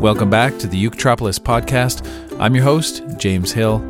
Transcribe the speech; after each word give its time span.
Welcome 0.00 0.30
back 0.30 0.56
to 0.60 0.66
the 0.66 0.82
Uketropolis 0.82 1.38
podcast. 1.38 2.06
I'm 2.40 2.54
your 2.54 2.64
host, 2.64 3.02
James 3.18 3.52
Hill. 3.52 3.82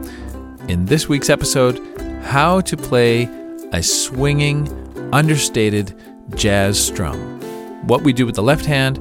In 0.67 0.85
this 0.85 1.09
week's 1.09 1.31
episode, 1.31 1.79
how 2.25 2.63
to 2.63 2.77
play 2.77 3.29
a 3.73 3.81
swinging, 3.81 4.67
understated 5.13 5.95
jazz 6.35 6.85
strum. 6.85 7.39
What 7.87 8.03
we 8.03 8.13
do 8.13 8.27
with 8.27 8.35
the 8.35 8.43
left 8.43 8.65
hand, 8.65 8.99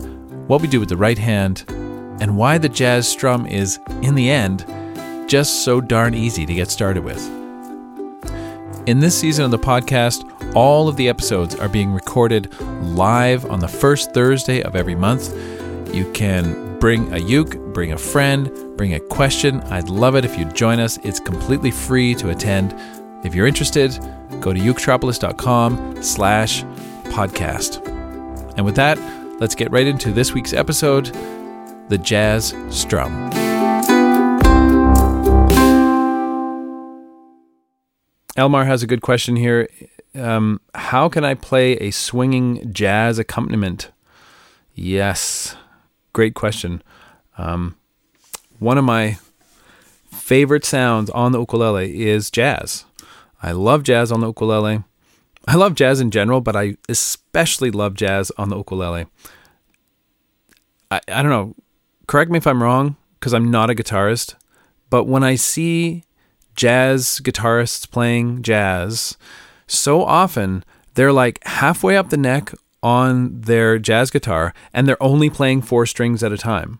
what 0.47 0.61
we 0.61 0.67
do 0.67 0.79
with 0.79 0.89
the 0.89 0.97
right 0.97 1.17
hand, 1.17 1.65
and 2.21 2.37
why 2.37 2.59
the 2.59 2.69
jazz 2.69 3.07
strum 3.07 3.47
is, 3.47 3.79
in 4.03 4.13
the 4.13 4.29
end, 4.29 4.63
just 5.27 5.63
so 5.65 5.81
darn 5.81 6.13
easy 6.13 6.45
to 6.45 6.53
get 6.53 6.69
started 6.69 7.03
with. 7.03 7.27
In 8.85 8.99
this 8.99 9.17
season 9.17 9.45
of 9.45 9.49
the 9.49 9.57
podcast, 9.57 10.53
all 10.55 10.87
of 10.87 10.95
the 10.95 11.09
episodes 11.09 11.55
are 11.55 11.69
being 11.69 11.91
recorded 11.91 12.53
live 12.83 13.49
on 13.49 13.61
the 13.61 13.67
first 13.67 14.13
Thursday 14.13 14.61
of 14.61 14.75
every 14.75 14.93
month. 14.93 15.35
You 15.91 16.11
can 16.11 16.68
Bring 16.79 17.11
a 17.11 17.17
uke, 17.17 17.57
bring 17.73 17.91
a 17.91 17.97
friend, 17.97 18.49
bring 18.77 18.93
a 18.93 19.01
question. 19.01 19.59
I'd 19.63 19.89
love 19.89 20.15
it 20.15 20.23
if 20.23 20.37
you 20.37 20.45
join 20.45 20.79
us. 20.79 20.97
It's 21.03 21.19
completely 21.19 21.71
free 21.71 22.15
to 22.15 22.29
attend. 22.29 22.73
If 23.25 23.35
you're 23.35 23.47
interested, 23.47 23.91
go 24.39 24.53
to 24.53 24.59
uketropolis.com 24.59 26.01
slash 26.01 26.63
podcast. 27.11 27.85
And 28.55 28.65
with 28.65 28.75
that, 28.75 28.97
let's 29.41 29.55
get 29.55 29.71
right 29.71 29.87
into 29.87 30.13
this 30.13 30.33
week's 30.33 30.53
episode, 30.53 31.07
The 31.89 31.97
Jazz 31.97 32.55
Strum. 32.69 33.29
Elmar 38.37 38.65
has 38.65 38.83
a 38.83 38.87
good 38.87 39.01
question 39.01 39.35
here. 39.35 39.67
Um, 40.15 40.61
how 40.73 41.09
can 41.09 41.25
I 41.25 41.33
play 41.33 41.73
a 41.73 41.91
swinging 41.91 42.71
jazz 42.71 43.19
accompaniment? 43.19 43.91
Yes, 44.73 45.57
great 46.13 46.33
question. 46.33 46.81
Um, 47.37 47.75
one 48.59 48.77
of 48.77 48.83
my 48.83 49.17
favorite 50.11 50.65
sounds 50.65 51.09
on 51.11 51.31
the 51.31 51.39
ukulele 51.39 52.07
is 52.07 52.29
jazz. 52.29 52.85
I 53.41 53.51
love 53.53 53.83
jazz 53.83 54.11
on 54.11 54.19
the 54.19 54.27
ukulele. 54.27 54.83
I 55.47 55.55
love 55.55 55.75
jazz 55.75 56.01
in 56.01 56.11
general, 56.11 56.41
but 56.41 56.55
I 56.55 56.75
especially 56.87 57.71
love 57.71 57.95
jazz 57.95 58.31
on 58.37 58.49
the 58.49 58.57
ukulele. 58.57 59.05
I, 60.91 60.99
I 61.07 61.21
don't 61.21 61.31
know. 61.31 61.55
Correct 62.07 62.29
me 62.29 62.37
if 62.37 62.47
I'm 62.47 62.61
wrong, 62.61 62.97
because 63.19 63.33
I'm 63.33 63.49
not 63.49 63.69
a 63.69 63.75
guitarist, 63.75 64.35
but 64.89 65.05
when 65.05 65.23
I 65.23 65.35
see 65.35 66.03
jazz 66.55 67.21
guitarists 67.23 67.89
playing 67.89 68.41
jazz, 68.41 69.17
so 69.67 70.03
often 70.03 70.63
they're 70.95 71.13
like 71.13 71.43
halfway 71.45 71.95
up 71.95 72.09
the 72.09 72.17
neck 72.17 72.53
on 72.81 73.41
their 73.41 73.77
jazz 73.77 74.09
guitar 74.09 74.53
and 74.73 74.87
they're 74.87 75.01
only 75.01 75.29
playing 75.29 75.61
four 75.61 75.85
strings 75.85 76.23
at 76.23 76.31
a 76.31 76.37
time 76.37 76.79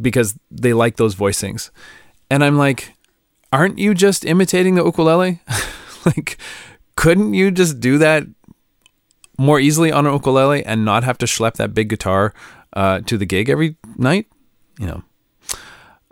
because 0.00 0.38
they 0.50 0.72
like 0.72 0.96
those 0.96 1.14
voicings. 1.14 1.70
And 2.30 2.42
I'm 2.42 2.58
like, 2.58 2.94
aren't 3.52 3.78
you 3.78 3.94
just 3.94 4.24
imitating 4.24 4.74
the 4.74 4.84
ukulele? 4.84 5.40
like, 6.06 6.38
couldn't 6.96 7.34
you 7.34 7.50
just 7.50 7.80
do 7.80 7.98
that 7.98 8.24
more 9.38 9.60
easily 9.60 9.92
on 9.92 10.06
an 10.06 10.12
ukulele 10.12 10.64
and 10.64 10.84
not 10.84 11.04
have 11.04 11.18
to 11.18 11.26
schlep 11.26 11.54
that 11.54 11.74
big 11.74 11.88
guitar 11.88 12.32
uh, 12.72 13.00
to 13.00 13.16
the 13.16 13.26
gig 13.26 13.48
every 13.48 13.76
night? 13.96 14.26
You 14.78 14.86
know. 14.86 15.02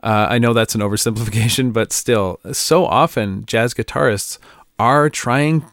Uh, 0.02 0.26
I 0.30 0.38
know 0.38 0.52
that's 0.52 0.74
an 0.74 0.80
oversimplification, 0.80 1.72
but 1.72 1.92
still, 1.92 2.40
so 2.52 2.84
often 2.84 3.44
jazz 3.46 3.72
guitarists 3.72 4.38
are 4.78 5.08
trying 5.08 5.64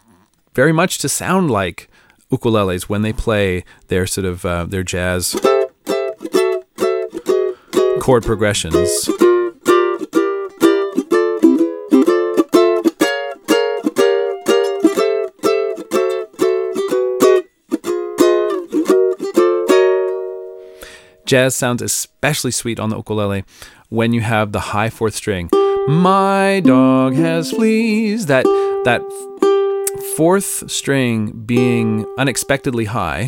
very 0.53 0.71
much 0.71 0.99
to 0.99 1.09
sound 1.09 1.49
like 1.49 1.88
ukuleles 2.31 2.83
when 2.83 3.01
they 3.01 3.13
play 3.13 3.63
their 3.87 4.05
sort 4.05 4.25
of 4.25 4.45
uh, 4.45 4.65
their 4.65 4.83
jazz 4.83 5.35
chord 7.99 8.23
progressions. 8.23 9.09
Jazz 21.25 21.55
sounds 21.55 21.83
especially 21.83 22.49
sweet 22.49 22.79
on 22.79 22.89
the 22.89 22.97
ukulele 22.97 23.43
when 23.89 24.13
you 24.13 24.21
have 24.21 24.51
the 24.51 24.59
high 24.59 24.89
fourth 24.89 25.13
string. 25.13 25.47
My 25.87 26.59
dog 26.65 27.13
has 27.13 27.51
fleas. 27.51 28.25
That 28.25 28.45
that 28.85 29.01
fourth 30.19 30.69
string 30.69 31.31
being 31.45 32.05
unexpectedly 32.17 32.83
high, 32.83 33.27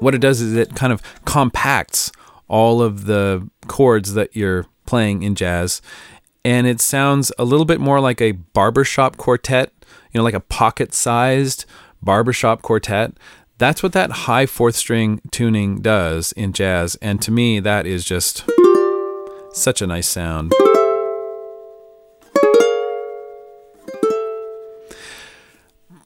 what 0.00 0.14
it 0.14 0.22
does 0.22 0.40
is 0.40 0.54
it 0.54 0.74
kind 0.74 0.90
of 0.90 1.02
compacts 1.26 2.10
all 2.48 2.80
of 2.80 3.04
the 3.04 3.46
chords 3.66 4.14
that 4.14 4.34
you're 4.34 4.64
playing 4.86 5.22
in 5.22 5.34
jazz. 5.34 5.82
And 6.46 6.66
it 6.66 6.80
sounds 6.80 7.30
a 7.38 7.44
little 7.44 7.66
bit 7.66 7.78
more 7.78 8.00
like 8.00 8.22
a 8.22 8.32
barbershop 8.32 9.18
quartet, 9.18 9.70
you 10.12 10.18
know, 10.18 10.24
like 10.24 10.32
a 10.32 10.40
pocket 10.40 10.94
sized 10.94 11.66
barbershop 12.00 12.62
quartet. 12.62 13.18
That's 13.58 13.82
what 13.82 13.92
that 13.92 14.10
high 14.12 14.46
fourth 14.46 14.76
string 14.76 15.20
tuning 15.30 15.82
does 15.82 16.32
in 16.32 16.54
jazz. 16.54 16.96
And 17.02 17.20
to 17.20 17.30
me, 17.30 17.60
that 17.60 17.86
is 17.86 18.02
just 18.02 18.48
such 19.52 19.82
a 19.82 19.86
nice 19.86 20.08
sound. 20.08 20.54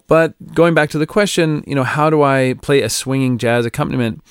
But 0.09 0.35
going 0.55 0.75
back 0.75 0.91
to 0.91 0.99
the 0.99 1.07
question, 1.07 1.63
you 1.67 1.75
know, 1.75 1.85
how 1.85 2.11
do 2.11 2.23
I 2.23 2.55
play 2.63 2.81
a 2.81 2.89
swinging 2.89 3.39
jazz 3.39 3.67
accompaniment? 3.67 4.23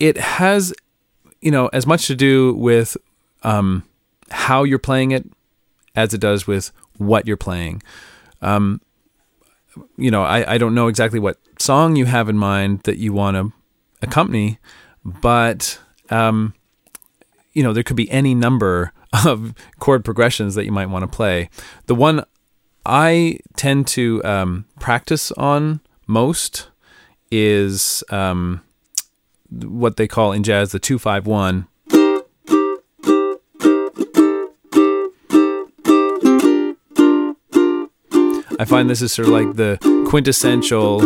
It 0.00 0.16
has, 0.16 0.72
you 1.40 1.50
know, 1.50 1.68
as 1.68 1.86
much 1.86 2.06
to 2.06 2.16
do 2.16 2.54
with 2.54 2.96
um, 3.42 3.84
how 4.30 4.64
you're 4.64 4.78
playing 4.78 5.12
it 5.12 5.30
as 5.94 6.14
it 6.14 6.20
does 6.20 6.46
with 6.46 6.72
what 6.96 7.26
you're 7.26 7.36
playing. 7.36 7.82
Um, 8.40 8.80
you 9.96 10.10
know, 10.10 10.22
I, 10.22 10.54
I 10.54 10.58
don't 10.58 10.74
know 10.74 10.88
exactly 10.88 11.20
what 11.20 11.38
song 11.58 11.94
you 11.94 12.06
have 12.06 12.28
in 12.28 12.38
mind 12.38 12.80
that 12.84 12.96
you 12.96 13.12
want 13.12 13.36
to 13.36 13.52
accompany, 14.00 14.58
but, 15.04 15.78
um, 16.08 16.54
you 17.52 17.62
know, 17.62 17.74
there 17.74 17.82
could 17.82 17.96
be 17.96 18.10
any 18.10 18.34
number 18.34 18.92
of 19.26 19.54
chord 19.80 20.04
progressions 20.04 20.54
that 20.54 20.64
you 20.64 20.72
might 20.72 20.86
want 20.86 21.02
to 21.02 21.14
play. 21.14 21.50
The 21.86 21.94
one 21.94 22.24
I 22.90 23.40
tend 23.54 23.86
to 23.88 24.24
um, 24.24 24.64
practice 24.80 25.30
on 25.32 25.80
most 26.06 26.68
is 27.30 28.02
um, 28.08 28.62
what 29.50 29.98
they 29.98 30.08
call 30.08 30.32
in 30.32 30.42
jazz 30.42 30.72
the 30.72 30.78
251. 30.78 31.66
I 38.60 38.64
find 38.64 38.88
this 38.88 39.02
is 39.02 39.12
sort 39.12 39.28
of 39.28 39.34
like 39.34 39.56
the 39.56 39.76
quintessential 40.08 41.00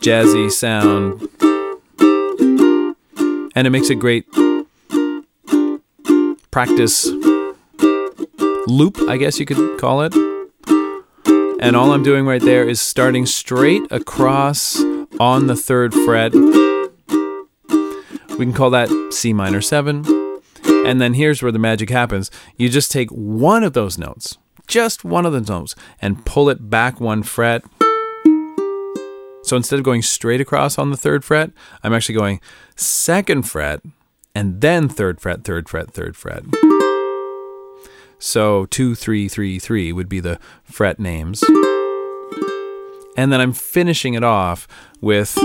jazzy 0.00 0.50
sound. 0.50 1.28
And 3.54 3.66
it 3.66 3.70
makes 3.70 3.90
a 3.90 3.94
great 3.94 4.26
practice 6.50 7.10
loop, 8.66 8.98
I 9.08 9.16
guess 9.16 9.38
you 9.38 9.46
could 9.46 9.78
call 9.78 10.02
it. 10.02 10.14
And 11.58 11.74
all 11.74 11.92
I'm 11.92 12.02
doing 12.02 12.26
right 12.26 12.42
there 12.42 12.68
is 12.68 12.80
starting 12.80 13.26
straight 13.26 13.82
across 13.90 14.80
on 15.18 15.46
the 15.46 15.56
third 15.56 15.94
fret. 15.94 16.34
We 16.34 16.90
can 18.44 18.52
call 18.52 18.70
that 18.70 18.90
C 19.12 19.32
minor 19.32 19.62
7. 19.62 20.04
And 20.86 21.00
then 21.00 21.14
here's 21.14 21.42
where 21.42 21.52
the 21.52 21.58
magic 21.58 21.90
happens. 21.90 22.30
You 22.56 22.68
just 22.68 22.92
take 22.92 23.10
one 23.10 23.64
of 23.64 23.72
those 23.72 23.96
notes, 23.96 24.36
just 24.66 25.04
one 25.04 25.24
of 25.24 25.32
the 25.32 25.40
notes, 25.40 25.74
and 26.00 26.26
pull 26.26 26.50
it 26.50 26.68
back 26.68 27.00
one 27.00 27.22
fret. 27.22 27.64
So 29.42 29.56
instead 29.56 29.78
of 29.78 29.84
going 29.84 30.02
straight 30.02 30.40
across 30.40 30.76
on 30.76 30.90
the 30.90 30.96
third 30.96 31.24
fret, 31.24 31.52
I'm 31.82 31.94
actually 31.94 32.16
going 32.16 32.40
second 32.74 33.44
fret 33.44 33.80
and 34.34 34.60
then 34.60 34.88
third 34.88 35.20
fret, 35.20 35.44
third 35.44 35.68
fret, 35.68 35.92
third 35.92 36.16
fret. 36.16 36.42
So 38.18 38.66
2333 38.66 39.92
would 39.92 40.08
be 40.08 40.20
the 40.20 40.38
fret 40.64 40.98
names. 40.98 41.42
And 43.16 43.32
then 43.32 43.40
I'm 43.40 43.52
finishing 43.52 44.14
it 44.14 44.24
off 44.24 44.68
with 45.00 45.36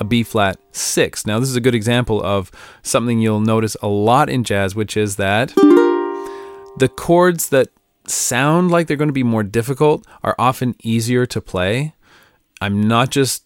a 0.00 0.04
B 0.06 0.22
flat 0.22 0.58
6. 0.72 1.26
Now, 1.26 1.38
this 1.38 1.48
is 1.48 1.56
a 1.56 1.60
good 1.60 1.74
example 1.74 2.22
of 2.22 2.50
something 2.82 3.18
you'll 3.18 3.40
notice 3.40 3.76
a 3.82 3.88
lot 3.88 4.28
in 4.28 4.44
jazz, 4.44 4.74
which 4.74 4.96
is 4.96 5.16
that 5.16 5.50
the 6.76 6.90
chords 6.94 7.50
that 7.50 7.68
sound 8.06 8.70
like 8.70 8.86
they're 8.86 8.96
going 8.96 9.08
to 9.08 9.12
be 9.12 9.22
more 9.22 9.42
difficult 9.42 10.06
are 10.22 10.34
often 10.38 10.74
easier 10.82 11.26
to 11.26 11.40
play. 11.40 11.94
I'm 12.60 12.86
not 12.86 13.10
just 13.10 13.44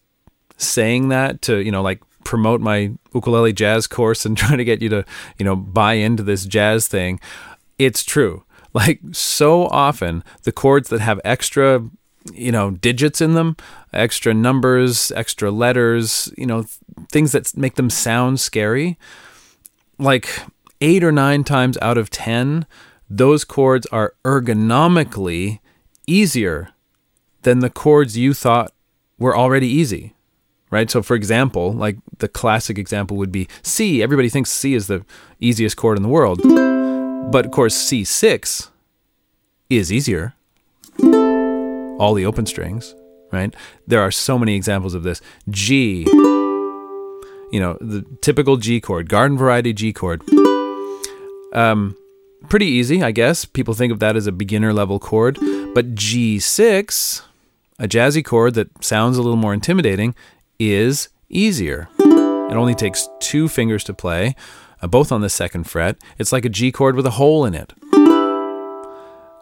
saying 0.56 1.08
that 1.08 1.42
to, 1.42 1.58
you 1.58 1.70
know, 1.70 1.82
like 1.82 2.02
promote 2.24 2.60
my 2.60 2.92
ukulele 3.14 3.52
jazz 3.52 3.86
course 3.86 4.26
and 4.26 4.36
trying 4.38 4.58
to 4.58 4.64
get 4.64 4.82
you 4.82 4.88
to, 4.88 5.04
you 5.38 5.44
know, 5.44 5.56
buy 5.56 5.94
into 5.94 6.22
this 6.22 6.44
jazz 6.44 6.88
thing 6.88 7.20
it's 7.78 8.04
true. 8.04 8.44
Like 8.74 9.00
so 9.12 9.64
often, 9.68 10.22
the 10.42 10.52
chords 10.52 10.90
that 10.90 11.00
have 11.00 11.22
extra 11.24 11.88
you 12.34 12.52
know, 12.52 12.70
digits 12.70 13.20
in 13.20 13.34
them, 13.34 13.56
extra 13.92 14.34
numbers, 14.34 15.12
extra 15.12 15.50
letters, 15.50 16.32
you 16.36 16.46
know, 16.46 16.64
things 17.10 17.32
that 17.32 17.56
make 17.56 17.74
them 17.76 17.90
sound 17.90 18.40
scary. 18.40 18.98
Like 19.98 20.28
eight 20.80 21.02
or 21.02 21.12
nine 21.12 21.44
times 21.44 21.78
out 21.82 21.98
of 21.98 22.10
10, 22.10 22.66
those 23.10 23.44
chords 23.44 23.86
are 23.86 24.14
ergonomically 24.24 25.60
easier 26.06 26.70
than 27.42 27.60
the 27.60 27.70
chords 27.70 28.16
you 28.16 28.34
thought 28.34 28.72
were 29.18 29.36
already 29.36 29.68
easy. 29.68 30.14
Right? 30.70 30.90
So, 30.90 31.02
for 31.02 31.14
example, 31.14 31.72
like 31.72 31.96
the 32.18 32.28
classic 32.28 32.76
example 32.76 33.16
would 33.16 33.32
be 33.32 33.48
C. 33.62 34.02
Everybody 34.02 34.28
thinks 34.28 34.50
C 34.50 34.74
is 34.74 34.86
the 34.86 35.04
easiest 35.40 35.78
chord 35.78 35.96
in 35.96 36.02
the 36.02 36.10
world. 36.10 36.42
But 37.30 37.44
of 37.46 37.50
course, 37.52 37.76
C6 37.76 38.68
is 39.70 39.92
easier 39.92 40.34
all 41.98 42.14
the 42.14 42.24
open 42.24 42.46
strings, 42.46 42.94
right? 43.32 43.54
There 43.86 44.00
are 44.00 44.10
so 44.10 44.38
many 44.38 44.54
examples 44.54 44.94
of 44.94 45.02
this. 45.02 45.20
G, 45.50 46.04
you 46.06 47.60
know, 47.60 47.76
the 47.80 48.04
typical 48.22 48.56
G 48.56 48.80
chord, 48.80 49.08
garden 49.08 49.36
variety 49.36 49.72
G 49.72 49.92
chord. 49.92 50.22
Um, 51.52 51.96
pretty 52.48 52.66
easy, 52.66 53.02
I 53.02 53.10
guess. 53.10 53.44
People 53.44 53.74
think 53.74 53.92
of 53.92 53.98
that 53.98 54.16
as 54.16 54.26
a 54.26 54.32
beginner 54.32 54.72
level 54.72 54.98
chord. 54.98 55.38
But 55.74 55.94
G6, 55.94 57.22
a 57.78 57.88
jazzy 57.88 58.24
chord 58.24 58.54
that 58.54 58.84
sounds 58.84 59.18
a 59.18 59.22
little 59.22 59.36
more 59.36 59.54
intimidating, 59.54 60.14
is 60.58 61.08
easier. 61.28 61.88
It 61.98 62.56
only 62.56 62.74
takes 62.74 63.08
two 63.20 63.48
fingers 63.48 63.84
to 63.84 63.94
play, 63.94 64.34
both 64.86 65.10
on 65.10 65.20
the 65.20 65.28
second 65.28 65.64
fret. 65.64 65.96
It's 66.18 66.32
like 66.32 66.44
a 66.44 66.48
G 66.48 66.70
chord 66.70 66.94
with 66.94 67.06
a 67.06 67.10
hole 67.10 67.44
in 67.44 67.54
it. 67.54 67.72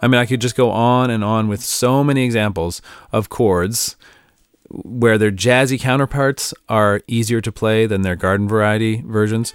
I 0.02 0.08
mean, 0.08 0.20
I 0.20 0.26
could 0.26 0.40
just 0.40 0.56
go 0.56 0.70
on 0.70 1.10
and 1.10 1.24
on 1.24 1.48
with 1.48 1.62
so 1.62 2.04
many 2.04 2.24
examples 2.24 2.82
of 3.12 3.28
chords 3.28 3.96
where 4.68 5.16
their 5.16 5.30
jazzy 5.30 5.80
counterparts 5.80 6.52
are 6.68 7.00
easier 7.06 7.40
to 7.40 7.52
play 7.52 7.86
than 7.86 8.02
their 8.02 8.16
garden 8.16 8.48
variety 8.48 9.02
versions. 9.06 9.54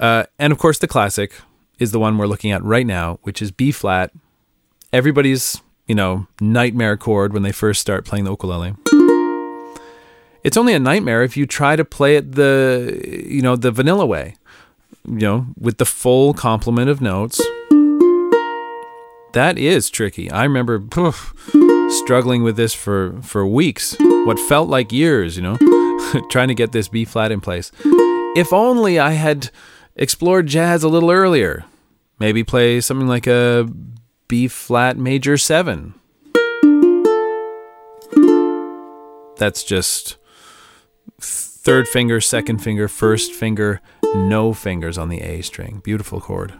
Uh, 0.00 0.24
and 0.38 0.52
of 0.52 0.58
course, 0.58 0.78
the 0.78 0.88
classic 0.88 1.32
is 1.78 1.92
the 1.92 1.98
one 1.98 2.18
we're 2.18 2.26
looking 2.26 2.50
at 2.50 2.62
right 2.62 2.86
now, 2.86 3.18
which 3.22 3.42
is 3.42 3.50
B 3.50 3.72
flat. 3.72 4.12
Everybody's, 4.92 5.60
you 5.86 5.94
know, 5.94 6.26
nightmare 6.40 6.96
chord 6.96 7.32
when 7.32 7.42
they 7.42 7.52
first 7.52 7.80
start 7.80 8.04
playing 8.04 8.24
the 8.24 8.30
ukulele. 8.30 8.74
It's 10.44 10.56
only 10.56 10.72
a 10.72 10.78
nightmare 10.78 11.22
if 11.24 11.36
you 11.36 11.46
try 11.46 11.76
to 11.76 11.84
play 11.84 12.16
it 12.16 12.32
the, 12.32 13.24
you 13.26 13.42
know, 13.42 13.56
the 13.56 13.70
vanilla 13.70 14.06
way, 14.06 14.36
you 15.08 15.26
know, 15.26 15.46
with 15.58 15.78
the 15.78 15.84
full 15.84 16.34
complement 16.34 16.90
of 16.90 17.00
notes 17.00 17.40
that 19.32 19.58
is 19.58 19.90
tricky. 19.90 20.30
I 20.30 20.44
remember 20.44 20.80
poof, 20.80 21.34
struggling 22.02 22.42
with 22.42 22.56
this 22.56 22.74
for, 22.74 23.20
for 23.22 23.46
weeks, 23.46 23.96
what 24.00 24.38
felt 24.38 24.68
like 24.68 24.92
years, 24.92 25.36
you 25.36 25.42
know, 25.42 25.56
trying 26.30 26.48
to 26.48 26.54
get 26.54 26.72
this 26.72 26.88
B 26.88 27.04
flat 27.04 27.30
in 27.30 27.40
place. 27.40 27.70
If 28.36 28.52
only 28.52 28.98
I 28.98 29.12
had 29.12 29.50
explored 29.96 30.46
jazz 30.46 30.82
a 30.82 30.88
little 30.88 31.10
earlier. 31.10 31.64
Maybe 32.18 32.42
play 32.42 32.80
something 32.80 33.06
like 33.06 33.26
a 33.26 33.68
B 34.26 34.48
flat 34.48 34.96
major 34.96 35.36
7. 35.36 35.94
That's 39.36 39.62
just 39.62 40.16
third 41.68 41.86
finger, 41.86 42.18
second 42.18 42.62
finger, 42.62 42.88
first 42.88 43.30
finger, 43.30 43.82
no 44.14 44.54
fingers 44.54 44.96
on 44.96 45.10
the 45.10 45.20
A 45.20 45.42
string. 45.42 45.82
Beautiful 45.84 46.18
chord. 46.18 46.54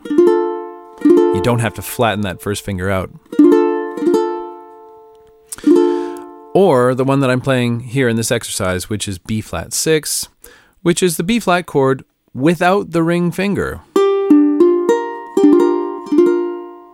You 1.03 1.41
don't 1.43 1.61
have 1.61 1.73
to 1.77 1.83
flatten 1.83 2.21
that 2.25 2.43
first 2.43 2.63
finger 2.63 2.91
out. 2.91 3.09
Or 6.55 6.95
the 6.95 7.05
one 7.07 7.21
that 7.21 7.31
I'm 7.31 7.41
playing 7.41 7.81
here 7.81 8.07
in 8.07 8.17
this 8.17 8.31
exercise, 8.31 8.91
which 8.91 9.09
is 9.09 9.17
B 9.17 9.41
flat 9.41 9.73
6, 9.73 10.29
which 10.83 11.03
is 11.03 11.17
the 11.17 11.23
B 11.23 11.41
flat 11.41 11.65
chord 11.65 12.05
without 12.35 12.91
the 12.91 13.03
ring 13.03 13.33
finger. 13.33 13.81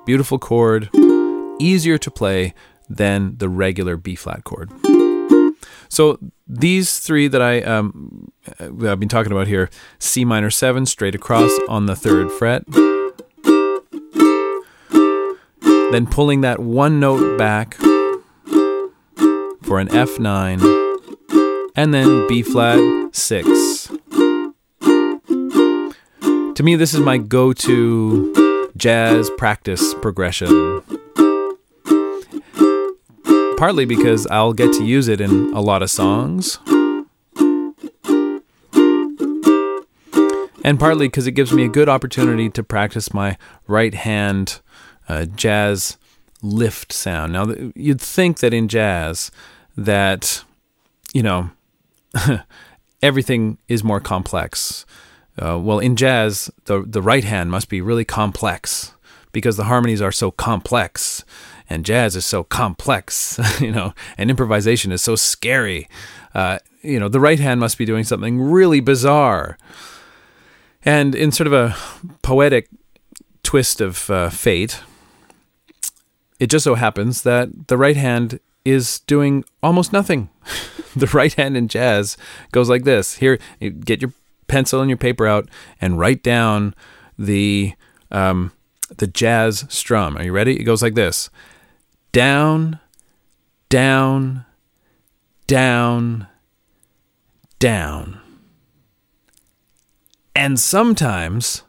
Beautiful 0.06 0.38
chord, 0.38 0.88
easier 1.58 1.98
to 1.98 2.12
play 2.12 2.54
than 2.88 3.38
the 3.38 3.48
regular 3.48 3.96
B 3.96 4.14
flat 4.14 4.44
chord. 4.44 4.70
So 5.88 6.20
these 6.46 6.98
three 6.98 7.28
that 7.28 7.40
I 7.40 7.60
um, 7.62 8.30
I've 8.60 9.00
been 9.00 9.08
talking 9.08 9.32
about 9.32 9.46
here: 9.46 9.70
C 9.98 10.24
minor 10.24 10.50
seven 10.50 10.86
straight 10.86 11.14
across 11.14 11.50
on 11.68 11.86
the 11.86 11.96
third 11.96 12.30
fret, 12.32 12.64
then 15.92 16.06
pulling 16.06 16.42
that 16.42 16.60
one 16.60 17.00
note 17.00 17.38
back 17.38 17.74
for 19.62 19.80
an 19.80 19.88
F9, 19.88 20.60
and 21.74 21.94
then 21.94 22.28
B 22.28 22.42
flat 22.42 23.14
6. 23.14 23.90
To 26.54 26.62
me, 26.62 26.76
this 26.76 26.94
is 26.94 27.00
my 27.00 27.18
go 27.18 27.52
to 27.52 28.70
jazz 28.76 29.30
practice 29.38 29.94
progression. 29.94 30.83
Partly 33.56 33.84
because 33.84 34.26
I'll 34.26 34.52
get 34.52 34.72
to 34.74 34.84
use 34.84 35.08
it 35.08 35.20
in 35.20 35.52
a 35.54 35.60
lot 35.60 35.82
of 35.82 35.90
songs. 35.90 36.58
And 40.64 40.80
partly 40.80 41.08
because 41.08 41.26
it 41.26 41.32
gives 41.32 41.52
me 41.52 41.64
a 41.64 41.68
good 41.68 41.88
opportunity 41.88 42.48
to 42.50 42.62
practice 42.62 43.12
my 43.12 43.36
right 43.66 43.92
hand 43.94 44.60
uh, 45.08 45.26
jazz 45.26 45.98
lift 46.42 46.92
sound. 46.92 47.32
Now, 47.34 47.54
you'd 47.74 48.00
think 48.00 48.40
that 48.40 48.54
in 48.54 48.68
jazz, 48.68 49.30
that 49.76 50.44
you 51.14 51.22
know, 51.22 51.50
everything 53.02 53.58
is 53.68 53.82
more 53.82 54.00
complex. 54.00 54.84
Uh, 55.40 55.58
well, 55.58 55.78
in 55.78 55.96
jazz, 55.96 56.50
the 56.66 56.84
the 56.86 57.02
right 57.02 57.24
hand 57.24 57.50
must 57.50 57.68
be 57.68 57.80
really 57.80 58.04
complex 58.04 58.94
because 59.32 59.56
the 59.56 59.64
harmonies 59.64 60.02
are 60.02 60.12
so 60.12 60.30
complex, 60.30 61.24
and 61.68 61.84
jazz 61.84 62.16
is 62.16 62.26
so 62.26 62.44
complex, 62.44 63.38
you 63.60 63.72
know, 63.72 63.94
and 64.18 64.30
improvisation 64.30 64.92
is 64.92 65.02
so 65.02 65.16
scary. 65.16 65.88
Uh, 66.34 66.58
you 66.82 67.00
know, 67.00 67.08
the 67.08 67.20
right 67.20 67.40
hand 67.40 67.60
must 67.60 67.78
be 67.78 67.84
doing 67.84 68.04
something 68.04 68.40
really 68.40 68.80
bizarre. 68.80 69.56
And 70.84 71.14
in 71.14 71.32
sort 71.32 71.46
of 71.46 71.52
a 71.52 71.76
poetic 72.22 72.68
twist 73.42 73.80
of 73.80 74.10
uh, 74.10 74.28
fate, 74.30 74.80
it 76.38 76.48
just 76.48 76.64
so 76.64 76.74
happens 76.74 77.22
that 77.22 77.68
the 77.68 77.78
right 77.78 77.96
hand 77.96 78.40
is 78.64 79.00
doing 79.00 79.44
almost 79.62 79.92
nothing. 79.92 80.28
the 80.96 81.06
right 81.06 81.32
hand 81.32 81.56
in 81.56 81.68
jazz 81.68 82.16
goes 82.52 82.68
like 82.68 82.84
this. 82.84 83.16
Here, 83.16 83.38
get 83.60 84.02
your 84.02 84.12
pencil 84.46 84.80
and 84.80 84.90
your 84.90 84.96
paper 84.96 85.26
out 85.26 85.48
and 85.80 85.98
write 85.98 86.22
down 86.22 86.74
the 87.18 87.74
um, 88.10 88.52
the 88.96 89.06
jazz 89.06 89.64
strum. 89.68 90.16
Are 90.16 90.24
you 90.24 90.32
ready? 90.32 90.58
It 90.58 90.64
goes 90.64 90.82
like 90.82 90.94
this: 90.94 91.30
down, 92.14 92.78
down, 93.68 94.46
down, 95.48 96.28
down, 97.58 98.20
and 100.36 100.60
sometimes 100.60 101.64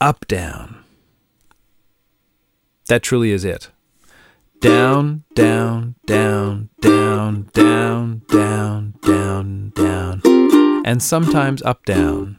up, 0.00 0.26
down. 0.26 0.82
That 2.86 3.02
truly 3.02 3.30
is 3.30 3.44
it. 3.44 3.68
Down, 4.62 5.24
down, 5.34 5.96
down, 6.06 6.70
down, 6.80 7.50
down, 7.52 8.22
down, 8.30 8.94
down, 9.02 9.72
down, 9.76 10.22
and 10.86 11.02
sometimes 11.02 11.60
up, 11.60 11.84
down. 11.84 12.38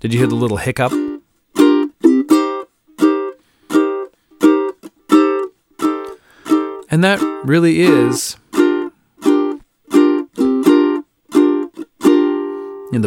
Did 0.00 0.12
you 0.12 0.18
hear 0.18 0.26
the 0.26 0.34
little 0.34 0.56
hiccup? 0.56 1.07
And 6.90 7.04
that 7.04 7.20
really 7.44 7.80
is 7.80 8.36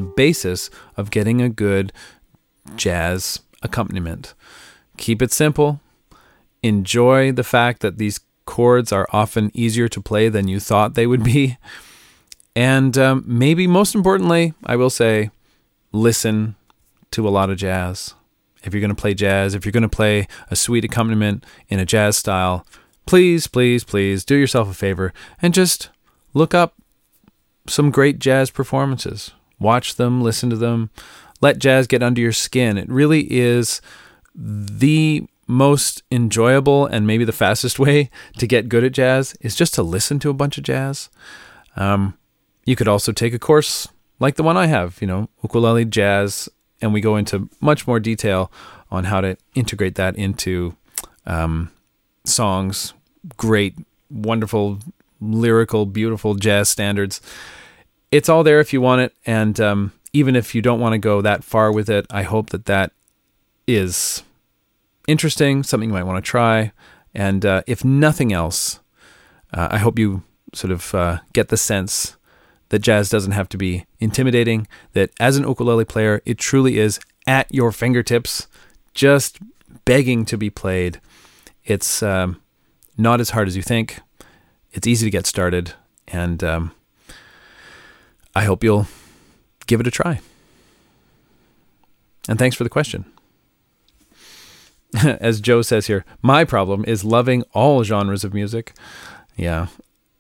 the 0.01 0.13
basis 0.15 0.69
of 0.97 1.11
getting 1.11 1.41
a 1.41 1.50
good 1.50 1.93
jazz 2.75 3.41
accompaniment. 3.61 4.33
Keep 4.97 5.21
it 5.21 5.31
simple. 5.31 5.79
Enjoy 6.63 7.31
the 7.31 7.43
fact 7.43 7.81
that 7.81 7.97
these 7.97 8.19
chords 8.45 8.91
are 8.91 9.07
often 9.11 9.51
easier 9.53 9.88
to 9.88 10.01
play 10.01 10.29
than 10.29 10.47
you 10.47 10.59
thought 10.59 10.95
they 10.95 11.07
would 11.07 11.23
be. 11.23 11.57
And 12.55 12.97
um, 12.97 13.23
maybe 13.25 13.67
most 13.67 13.95
importantly, 13.95 14.53
I 14.65 14.75
will 14.75 14.89
say, 14.89 15.31
listen 15.91 16.55
to 17.11 17.27
a 17.27 17.29
lot 17.29 17.50
of 17.50 17.57
jazz. 17.57 18.13
If 18.63 18.73
you're 18.73 18.81
going 18.81 18.95
to 18.95 19.01
play 19.01 19.13
jazz, 19.13 19.55
if 19.55 19.65
you're 19.65 19.71
going 19.71 19.81
to 19.83 19.89
play 19.89 20.27
a 20.50 20.55
sweet 20.55 20.85
accompaniment 20.85 21.45
in 21.69 21.79
a 21.79 21.85
jazz 21.85 22.17
style, 22.17 22.65
please, 23.12 23.46
please, 23.46 23.84
please 23.84 24.24
do 24.24 24.38
yourself 24.38 24.72
a 24.72 24.74
favor 24.74 25.12
and 25.41 25.53
just 25.53 25.89
look 26.34 26.53
up 26.53 26.75
some 27.68 27.91
great 27.91 28.20
jazz 28.20 28.50
performances. 28.50 29.32
Watch 29.60 29.96
them, 29.96 30.22
listen 30.22 30.50
to 30.50 30.56
them, 30.56 30.91
let 31.41 31.60
jazz 31.60 31.88
get 31.88 32.01
under 32.01 32.22
your 32.22 32.32
skin. 32.32 32.77
It 32.77 32.88
really 32.88 33.27
is 33.30 33.82
the 34.34 35.27
most 35.46 36.03
enjoyable 36.10 36.86
and 36.86 37.06
maybe 37.06 37.25
the 37.25 37.34
fastest 37.34 37.80
way 37.86 38.10
to 38.38 38.48
get 38.48 38.70
good 38.70 38.86
at 38.86 38.94
jazz 38.94 39.36
is 39.41 39.58
just 39.58 39.74
to 39.74 39.84
listen 39.84 40.18
to 40.20 40.30
a 40.30 40.34
bunch 40.34 40.58
of 40.58 40.63
jazz. 40.63 41.10
Um, 41.75 42.18
you 42.65 42.77
could 42.77 42.88
also 42.88 43.12
take 43.12 43.34
a 43.34 43.39
course 43.39 43.89
like 44.22 44.36
the 44.36 44.44
one 44.44 44.56
I 44.56 44.68
have, 44.68 45.01
you 45.01 45.08
know, 45.08 45.27
ukulele 45.44 45.84
jazz, 45.84 46.48
and 46.82 46.94
we 46.94 47.01
go 47.01 47.18
into 47.18 47.50
much 47.60 47.86
more 47.88 48.00
detail 48.00 48.53
on 48.89 49.03
how 49.03 49.20
to 49.20 49.36
integrate 49.53 49.96
that 49.96 50.15
into 50.15 50.77
um, 51.25 51.72
songs. 52.24 52.94
Great, 53.37 53.75
wonderful, 54.09 54.79
lyrical, 55.19 55.85
beautiful 55.85 56.35
jazz 56.35 56.69
standards. 56.69 57.21
It's 58.11 58.29
all 58.29 58.43
there 58.43 58.59
if 58.59 58.73
you 58.73 58.81
want 58.81 59.01
it, 59.01 59.13
and 59.25 59.59
um, 59.59 59.93
even 60.11 60.35
if 60.35 60.53
you 60.53 60.61
don't 60.61 60.79
want 60.79 60.93
to 60.93 60.99
go 60.99 61.21
that 61.21 61.43
far 61.43 61.71
with 61.71 61.89
it, 61.89 62.05
I 62.09 62.23
hope 62.23 62.49
that 62.49 62.65
that 62.65 62.91
is 63.67 64.23
interesting, 65.07 65.63
something 65.63 65.89
you 65.89 65.93
might 65.93 66.03
want 66.03 66.23
to 66.23 66.29
try. 66.29 66.71
And 67.13 67.45
uh, 67.45 67.61
if 67.67 67.85
nothing 67.85 68.33
else, 68.33 68.79
uh, 69.53 69.67
I 69.71 69.77
hope 69.77 69.99
you 69.99 70.23
sort 70.53 70.71
of 70.71 70.93
uh, 70.95 71.19
get 71.33 71.49
the 71.49 71.57
sense 71.57 72.17
that 72.69 72.79
jazz 72.79 73.09
doesn't 73.09 73.33
have 73.33 73.49
to 73.49 73.57
be 73.57 73.85
intimidating, 73.99 74.67
that 74.93 75.11
as 75.19 75.37
an 75.37 75.47
ukulele 75.47 75.85
player, 75.85 76.21
it 76.25 76.37
truly 76.37 76.79
is 76.79 76.99
at 77.27 77.53
your 77.53 77.71
fingertips, 77.71 78.47
just 78.93 79.39
begging 79.85 80.25
to 80.25 80.37
be 80.37 80.49
played. 80.49 80.99
It's 81.65 82.01
um, 82.01 82.40
not 83.01 83.20
as 83.20 83.31
hard 83.31 83.48
as 83.48 83.55
you 83.55 83.63
think. 83.63 84.00
It's 84.72 84.88
easy 84.88 85.05
to 85.05 85.12
get 85.12 85.25
started. 85.25 85.74
And 86.08 86.43
um, 86.43 86.72
I 88.36 88.43
hope 88.43 88.63
you'll 88.63 88.88
give 89.65 89.79
it 89.79 89.88
a 89.88 89.91
try. 89.91 90.22
And 92.29 92.38
thanks 92.38 92.55
for 92.55 92.63
the 92.63 92.70
question. 92.70 93.05
As 95.03 95.41
Joe 95.41 95.62
says 95.62 95.88
here, 95.88 96.05
my 96.22 96.43
problem 96.43 96.84
is 96.86 97.03
loving 97.03 97.43
all 97.53 97.84
genres 97.84 98.24
of 98.24 98.34
music. 98.34 98.74
Yeah, 99.38 99.67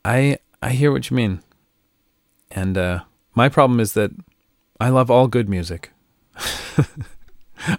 I 0.05 0.37
I 0.61 0.69
hear 0.71 0.91
what 0.91 1.09
you 1.09 1.17
mean. 1.17 1.41
And 2.49 2.77
uh, 2.77 3.01
my 3.35 3.49
problem 3.49 3.79
is 3.79 3.93
that 3.93 4.11
I 4.79 4.89
love 4.89 5.11
all 5.11 5.27
good 5.27 5.49
music. 5.49 5.91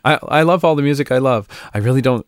I 0.04 0.18
I 0.28 0.42
love 0.42 0.64
all 0.64 0.74
the 0.76 0.82
music 0.82 1.10
I 1.10 1.18
love. 1.18 1.48
I 1.72 1.78
really 1.78 2.02
don't 2.02 2.26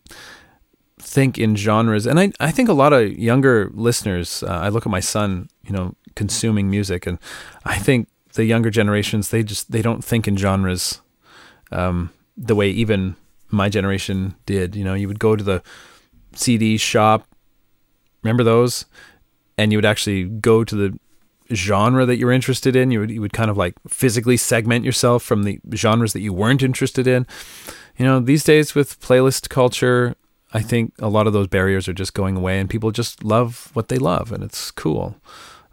think 1.15 1.39
in 1.39 1.55
genres, 1.55 2.07
and 2.07 2.19
I 2.19 2.33
I 2.41 2.51
think 2.51 2.69
a 2.69 2.73
lot 2.73 2.93
of 2.93 3.17
younger 3.17 3.71
listeners. 3.73 4.43
Uh, 4.43 4.61
I 4.67 4.69
look 4.69 4.85
at 4.85 4.91
my 4.91 5.01
son, 5.01 5.49
you 5.63 5.73
know, 5.73 5.95
consuming 6.17 6.69
music, 6.69 7.07
and 7.07 7.19
I 7.65 7.79
think 7.79 8.09
the 8.33 8.45
younger 8.45 8.71
generations 8.71 9.29
they 9.29 9.45
just 9.45 9.71
they 9.71 9.81
don't 9.81 10.05
think 10.05 10.27
in 10.27 10.37
genres 10.37 11.01
um, 11.71 12.11
the 12.37 12.57
way 12.57 12.69
even 12.69 13.15
my 13.49 13.69
generation 13.69 14.35
did. 14.45 14.75
You 14.75 14.85
know, 14.85 14.95
you 14.95 15.07
would 15.09 15.21
go 15.21 15.37
to 15.37 15.45
the 15.45 15.63
CD 16.35 16.77
shop. 16.77 17.27
Remember 18.23 18.43
those? 18.43 18.87
And 19.57 19.71
you 19.71 19.79
would 19.79 19.85
actually 19.85 20.25
go 20.25 20.65
to 20.65 20.75
the 20.75 20.99
genre 21.55 22.07
that 22.07 22.17
you're 22.17 22.33
interested 22.33 22.75
in. 22.75 22.91
You 22.91 23.01
would 23.01 23.11
you 23.13 23.21
would 23.21 23.33
kind 23.33 23.51
of 23.51 23.57
like 23.57 23.75
physically 23.89 24.37
segment 24.37 24.85
yourself 24.85 25.23
from 25.23 25.45
the 25.45 25.61
genres 25.75 26.13
that 26.13 26.21
you 26.21 26.33
weren't 26.33 26.63
interested 26.63 27.07
in. 27.07 27.27
You 27.97 28.05
know, 28.05 28.19
these 28.19 28.43
days 28.43 28.75
with 28.75 29.01
playlist 29.01 29.49
culture, 29.49 30.17
I 30.55 30.63
think 30.63 30.95
a 31.01 31.09
lot 31.09 31.27
of 31.27 31.33
those 31.33 31.49
barriers 31.49 31.89
are 31.89 31.93
just 31.93 32.15
going 32.15 32.37
away, 32.37 32.61
and 32.61 32.71
people 32.71 32.93
just 32.93 33.25
love 33.25 33.71
what 33.75 33.89
they 33.89 33.99
love, 33.99 34.31
and 34.31 34.45
it's 34.45 34.71
cool. 34.71 35.17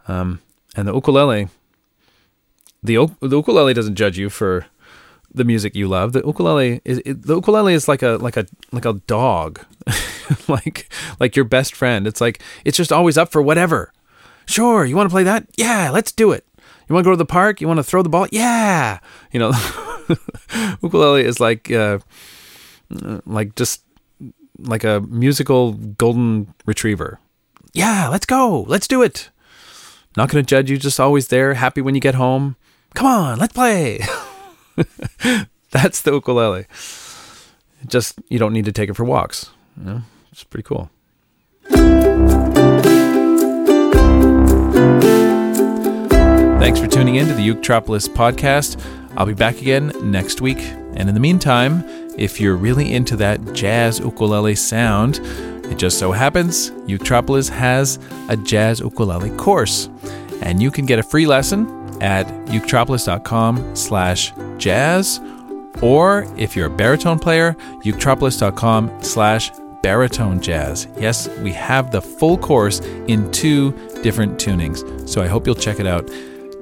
Um, 0.08 0.40
and 0.74 0.88
the 0.88 0.92
ukulele, 0.92 1.48
the 2.82 3.06
the 3.20 3.36
ukulele 3.36 3.74
doesn't 3.74 3.94
judge 3.94 4.18
you 4.18 4.28
for 4.28 4.66
the 5.32 5.44
music 5.44 5.76
you 5.76 5.86
love. 5.86 6.12
The 6.12 6.22
ukulele 6.26 6.80
is 6.84 7.00
it, 7.06 7.22
the 7.22 7.36
ukulele 7.36 7.74
is 7.74 7.86
like 7.86 8.02
a 8.02 8.16
like 8.16 8.36
a 8.36 8.46
like 8.72 8.84
a 8.84 8.94
dog, 9.06 9.64
like 10.48 10.92
like 11.20 11.36
your 11.36 11.44
best 11.44 11.76
friend. 11.76 12.08
It's 12.08 12.20
like 12.20 12.42
it's 12.64 12.76
just 12.76 12.92
always 12.92 13.16
up 13.16 13.30
for 13.30 13.40
whatever. 13.40 13.92
Sure, 14.46 14.84
you 14.84 14.96
want 14.96 15.08
to 15.08 15.14
play 15.14 15.22
that? 15.22 15.46
Yeah, 15.56 15.90
let's 15.90 16.10
do 16.10 16.32
it. 16.32 16.44
You 16.88 16.94
want 16.94 17.04
to 17.04 17.06
go 17.06 17.12
to 17.12 17.16
the 17.16 17.24
park? 17.24 17.60
You 17.60 17.68
want 17.68 17.78
to 17.78 17.84
throw 17.84 18.02
the 18.02 18.08
ball? 18.08 18.26
Yeah, 18.32 18.98
you 19.30 19.38
know, 19.38 19.52
ukulele 20.82 21.24
is 21.24 21.38
like 21.38 21.70
uh, 21.70 22.00
like 23.24 23.54
just 23.54 23.84
like 24.58 24.84
a 24.84 25.00
musical 25.08 25.72
golden 25.72 26.52
retriever. 26.66 27.18
Yeah, 27.72 28.08
let's 28.08 28.26
go. 28.26 28.62
Let's 28.62 28.86
do 28.86 29.02
it. 29.02 29.30
Not 30.16 30.28
going 30.28 30.44
to 30.44 30.48
judge 30.48 30.70
you. 30.70 30.76
Just 30.76 31.00
always 31.00 31.28
there, 31.28 31.54
happy 31.54 31.80
when 31.80 31.94
you 31.94 32.00
get 32.00 32.14
home. 32.14 32.56
Come 32.94 33.06
on, 33.06 33.38
let's 33.38 33.54
play. 33.54 34.00
That's 35.70 36.02
the 36.02 36.12
ukulele. 36.12 36.66
Just 37.86 38.20
you 38.28 38.38
don't 38.38 38.52
need 38.52 38.66
to 38.66 38.72
take 38.72 38.90
it 38.90 38.94
for 38.94 39.04
walks. 39.04 39.50
You 39.78 39.84
know, 39.84 40.02
it's 40.30 40.44
pretty 40.44 40.64
cool. 40.64 40.90
Thanks 46.60 46.78
for 46.78 46.86
tuning 46.86 47.16
in 47.16 47.26
to 47.26 47.34
the 47.34 47.48
Uketropolis 47.48 48.08
podcast. 48.08 48.80
I'll 49.16 49.26
be 49.26 49.34
back 49.34 49.60
again 49.60 49.92
next 50.02 50.40
week. 50.40 50.60
And 50.94 51.08
in 51.08 51.14
the 51.14 51.20
meantime, 51.20 52.01
if 52.16 52.40
you're 52.40 52.56
really 52.56 52.92
into 52.92 53.16
that 53.16 53.52
jazz 53.52 53.98
ukulele 53.98 54.54
sound, 54.54 55.20
it 55.70 55.78
just 55.78 55.98
so 55.98 56.12
happens 56.12 56.70
Uketropolis 56.86 57.48
has 57.48 57.98
a 58.28 58.36
jazz 58.36 58.80
ukulele 58.80 59.30
course. 59.36 59.88
And 60.42 60.60
you 60.60 60.70
can 60.70 60.86
get 60.86 60.98
a 60.98 61.02
free 61.02 61.26
lesson 61.26 61.66
at 62.02 62.26
uketropolis.com 62.46 63.76
slash 63.76 64.32
jazz. 64.58 65.20
Or 65.80 66.26
if 66.36 66.54
you're 66.54 66.66
a 66.66 66.70
baritone 66.70 67.18
player, 67.18 67.54
uketropolis.com 67.84 69.02
slash 69.02 69.50
baritone 69.82 70.40
jazz. 70.40 70.88
Yes, 70.98 71.28
we 71.38 71.52
have 71.52 71.90
the 71.90 72.02
full 72.02 72.36
course 72.38 72.80
in 73.08 73.30
two 73.32 73.72
different 74.02 74.38
tunings. 74.38 75.08
So 75.08 75.22
I 75.22 75.26
hope 75.26 75.46
you'll 75.46 75.54
check 75.54 75.80
it 75.80 75.86
out. 75.86 76.08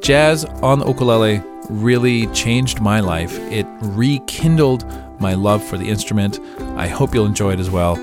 Jazz 0.02 0.44
on 0.62 0.78
the 0.78 0.86
ukulele 0.86 1.42
really 1.68 2.26
changed 2.28 2.80
my 2.80 3.00
life. 3.00 3.38
It 3.50 3.66
rekindled 3.80 4.84
my 5.20 5.34
love 5.34 5.62
for 5.62 5.76
the 5.76 5.88
instrument. 5.88 6.38
I 6.76 6.88
hope 6.88 7.14
you'll 7.14 7.26
enjoy 7.26 7.52
it 7.52 7.60
as 7.60 7.70
well. 7.70 7.96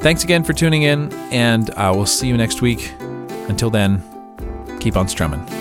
Thanks 0.00 0.24
again 0.24 0.44
for 0.44 0.52
tuning 0.52 0.82
in, 0.82 1.12
and 1.32 1.70
uh, 1.70 1.74
I 1.76 1.90
will 1.90 2.06
see 2.06 2.28
you 2.28 2.36
next 2.36 2.62
week. 2.62 2.94
Until 3.48 3.70
then, 3.70 4.02
keep 4.80 4.96
on 4.96 5.08
strumming. 5.08 5.55